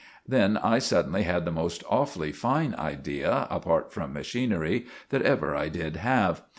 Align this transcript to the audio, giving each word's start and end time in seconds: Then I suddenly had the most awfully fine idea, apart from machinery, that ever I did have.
Then 0.27 0.57
I 0.57 0.79
suddenly 0.79 1.21
had 1.21 1.45
the 1.45 1.51
most 1.51 1.83
awfully 1.87 2.31
fine 2.31 2.73
idea, 2.73 3.45
apart 3.51 3.93
from 3.93 4.13
machinery, 4.13 4.87
that 5.09 5.21
ever 5.21 5.55
I 5.55 5.69
did 5.69 5.97
have. 5.97 6.41